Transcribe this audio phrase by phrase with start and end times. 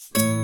[0.00, 0.39] Hola,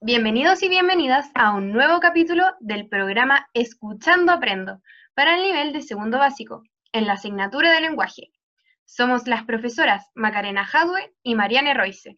[0.00, 4.80] bienvenidos y bienvenidas a un nuevo capítulo del programa Escuchando Aprendo
[5.14, 6.62] para el nivel de segundo básico
[6.92, 8.30] en la asignatura de lenguaje.
[8.84, 12.16] Somos las profesoras Macarena Jadwe y Mariane Royce.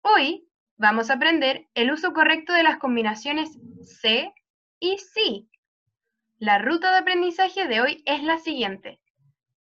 [0.00, 0.48] Hoy
[0.78, 4.32] vamos a aprender el uso correcto de las combinaciones C
[4.78, 5.50] y sí.
[6.38, 9.02] La ruta de aprendizaje de hoy es la siguiente.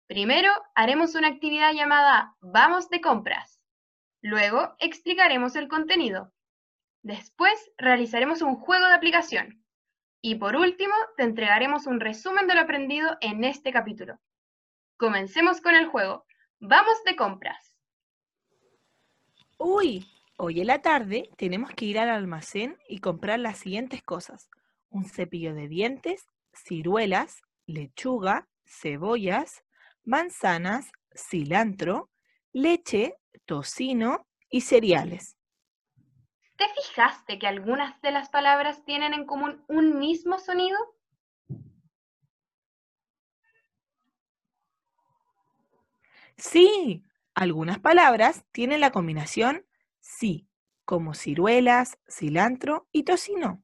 [0.09, 3.61] Primero haremos una actividad llamada Vamos de compras.
[4.21, 6.33] Luego explicaremos el contenido.
[7.05, 9.63] Después realizaremos un juego de aplicación.
[10.23, 14.19] Y por último, te entregaremos un resumen de lo aprendido en este capítulo.
[14.97, 16.25] Comencemos con el juego.
[16.61, 17.75] Vamos de compras.
[19.59, 20.07] Uy,
[20.39, 24.49] hoy en la tarde tenemos que ir al almacén y comprar las siguientes cosas.
[24.89, 29.63] Un cepillo de dientes, ciruelas, lechuga, cebollas,
[30.05, 32.09] manzanas, cilantro,
[32.51, 35.34] leche, tocino y cereales.
[36.57, 40.79] ¿Te fijaste que algunas de las palabras tienen en común un mismo sonido?
[46.37, 49.67] Sí, algunas palabras tienen la combinación
[50.01, 50.49] sí,
[50.85, 53.63] como ciruelas, cilantro y tocino.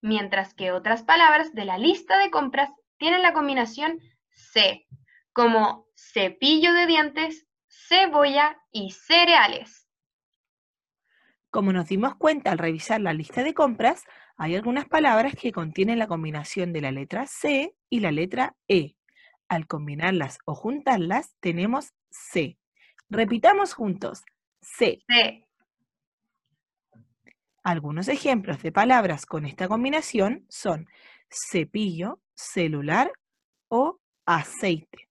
[0.00, 3.98] Mientras que otras palabras de la lista de compras tienen la combinación
[4.30, 4.86] C,
[5.32, 9.87] como cepillo de dientes, cebolla y cereales.
[11.50, 14.04] Como nos dimos cuenta al revisar la lista de compras,
[14.36, 18.96] hay algunas palabras que contienen la combinación de la letra C y la letra E.
[19.48, 22.58] Al combinarlas o juntarlas, tenemos C.
[23.08, 24.24] Repitamos juntos.
[24.60, 24.98] C.
[25.08, 25.44] C.
[27.62, 30.86] Algunos ejemplos de palabras con esta combinación son
[31.30, 33.10] cepillo, celular
[33.68, 35.08] o aceite.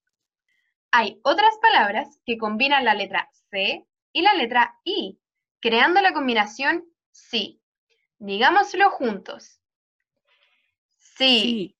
[0.92, 5.20] Hay otras palabras que combinan la letra C y la letra I,
[5.60, 7.62] creando la combinación sí.
[8.20, 9.62] Digámoslo juntos.
[10.98, 11.42] Sí.
[11.42, 11.78] Sí.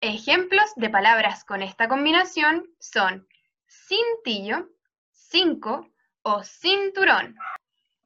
[0.00, 3.26] Ejemplos de palabras con esta combinación son
[3.68, 4.68] cintillo,
[5.10, 5.90] cinco
[6.22, 7.36] o cinturón.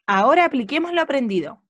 [0.06, 1.62] Ahora apliquemos lo aprendido.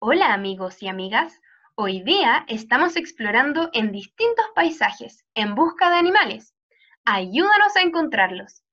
[0.00, 1.40] Hola amigos y amigas,
[1.76, 6.54] hoy día estamos explorando en distintos paisajes en busca de animales.
[7.04, 8.64] Ayúdanos a encontrarlos.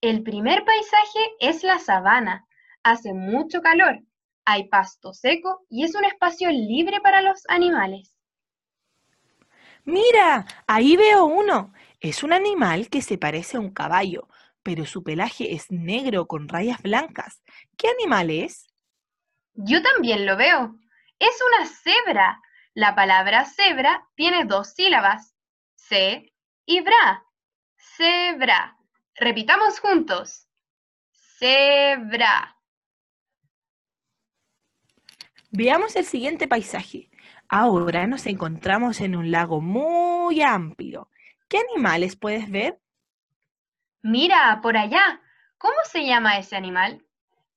[0.00, 2.46] El primer paisaje es la sabana.
[2.82, 4.00] Hace mucho calor,
[4.44, 8.16] hay pasto seco y es un espacio libre para los animales.
[9.84, 11.72] Mira, ahí veo uno.
[12.00, 14.28] Es un animal que se parece a un caballo,
[14.62, 17.42] pero su pelaje es negro con rayas blancas.
[17.76, 18.68] ¿Qué animal es?
[19.54, 20.76] Yo también lo veo.
[21.18, 22.40] Es una cebra.
[22.74, 25.34] La palabra cebra tiene dos sílabas,
[25.76, 26.32] ce
[26.64, 27.24] y bra.
[27.76, 28.76] Cebra.
[29.14, 30.48] Repitamos juntos.
[31.12, 32.56] Cebra.
[35.54, 37.10] Veamos el siguiente paisaje.
[37.46, 41.10] Ahora nos encontramos en un lago muy amplio.
[41.46, 42.80] ¿Qué animales puedes ver?
[44.02, 45.20] Mira, por allá.
[45.58, 47.04] ¿Cómo se llama ese animal?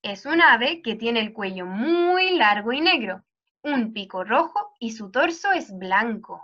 [0.02, 3.24] Es un ave que tiene el cuello muy largo y negro,
[3.64, 6.42] un pico rojo y su torso es blanco.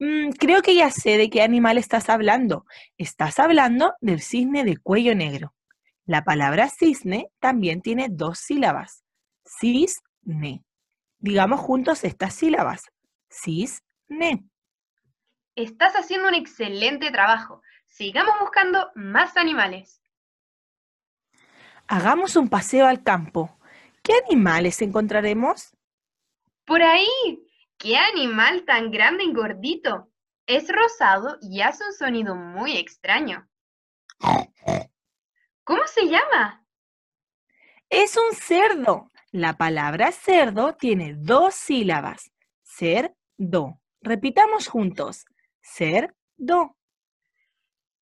[0.00, 2.66] Mm, creo que ya sé de qué animal estás hablando.
[2.96, 5.54] Estás hablando del cisne de cuello negro.
[6.04, 9.04] La palabra cisne también tiene dos sílabas.
[9.48, 10.64] Cisne.
[11.18, 12.90] Digamos juntos estas sílabas.
[13.30, 14.44] Cisne.
[15.54, 17.62] Estás haciendo un excelente trabajo.
[17.86, 20.02] Sigamos buscando más animales.
[21.88, 23.58] Hagamos un paseo al campo.
[24.02, 25.74] ¿Qué animales encontraremos?
[26.64, 27.44] Por ahí.
[27.78, 30.10] ¡Qué animal tan grande y gordito!
[30.46, 33.48] Es rosado y hace un sonido muy extraño.
[35.64, 36.64] ¿Cómo se llama?
[37.88, 39.07] Es un cerdo.
[39.32, 42.30] La palabra cerdo tiene dos sílabas.
[42.62, 43.78] Cerdo.
[44.00, 45.26] Repitamos juntos.
[45.60, 46.76] Cerdo.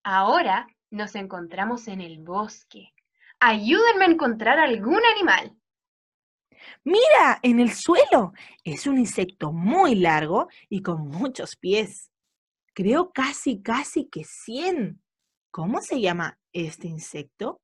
[0.05, 2.93] Ahora nos encontramos en el bosque.
[3.41, 5.57] Ayúdenme a encontrar algún animal.
[6.85, 8.33] Mira, en el suelo.
[8.63, 12.13] Es un insecto muy largo y con muchos pies.
[12.73, 15.03] Creo casi, casi que 100.
[15.51, 17.61] ¿Cómo se llama este insecto?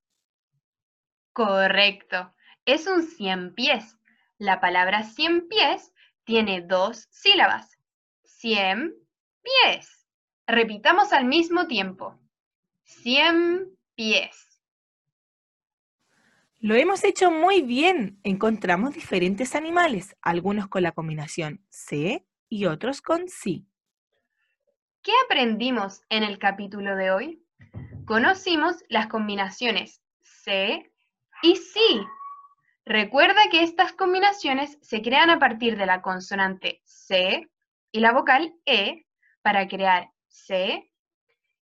[1.32, 2.34] Correcto.
[2.64, 3.98] Es un cien pies.
[4.38, 5.92] La palabra cien pies
[6.24, 7.76] tiene dos sílabas.
[8.22, 8.94] Cien
[9.42, 10.06] pies.
[10.46, 12.20] Repitamos al mismo tiempo.
[12.84, 14.60] Cien pies.
[16.60, 18.20] Lo hemos hecho muy bien.
[18.22, 23.66] Encontramos diferentes animales, algunos con la combinación C y otros con sí.
[25.02, 27.44] ¿Qué aprendimos en el capítulo de hoy?
[28.04, 30.92] Conocimos las combinaciones C
[31.42, 32.00] y sí.
[32.84, 37.48] Recuerda que estas combinaciones se crean a partir de la consonante C
[37.92, 39.06] y la vocal E
[39.42, 40.90] para crear C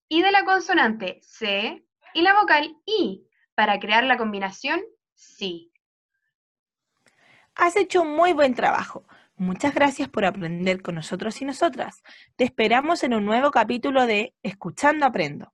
[0.09, 1.85] y de la consonante C
[2.15, 4.81] y la vocal I para crear la combinación
[5.15, 5.71] sí.
[7.55, 9.05] Has hecho muy buen trabajo.
[9.37, 12.03] Muchas gracias por aprender con nosotros y nosotras.
[12.37, 15.53] Te esperamos en un nuevo capítulo de Escuchando Aprendo.